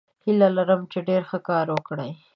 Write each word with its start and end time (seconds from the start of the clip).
هیله 0.25 0.47
لرم 0.57 0.81
چې 0.91 0.99
ډیر 1.07 1.21
ښه 1.29 1.39
کار 1.49 1.65
وکړو. 1.71 2.09